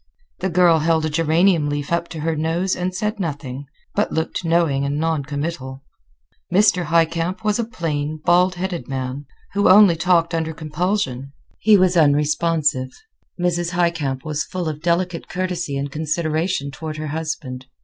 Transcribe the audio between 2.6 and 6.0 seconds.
and said nothing, but looked knowing and noncommittal.